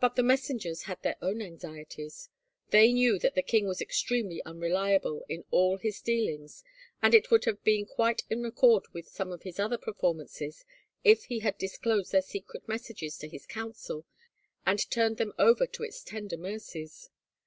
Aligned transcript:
But 0.00 0.16
the 0.16 0.22
messengers 0.22 0.84
had 0.84 1.02
their 1.02 1.16
own 1.20 1.42
anxieties. 1.42 2.30
They 2.70 2.90
knew 2.94 3.18
that 3.18 3.34
the 3.34 3.42
king 3.42 3.66
was 3.68 3.82
extremely 3.82 4.42
unreliable 4.44 5.26
in 5.28 5.44
all 5.50 5.76
his 5.76 6.00
dealings 6.00 6.64
and 7.02 7.14
it 7.14 7.30
would 7.30 7.44
have 7.44 7.62
been 7.62 7.84
quite 7.84 8.22
in 8.30 8.42
accord 8.46 8.84
with 8.94 9.06
some 9.08 9.32
of 9.32 9.42
his 9.42 9.60
other 9.60 9.76
performances 9.76 10.64
if 11.04 11.24
he 11.24 11.40
had 11.40 11.58
disclosed 11.58 12.10
their 12.12 12.22
secret 12.22 12.66
messages 12.66 13.18
to 13.18 13.28
his 13.28 13.44
council 13.44 14.06
and 14.64 14.90
turned 14.90 15.18
them 15.18 15.34
over 15.38 15.66
to 15.66 15.82
its 15.82 16.02
tender 16.02 16.38
mercies. 16.38 17.10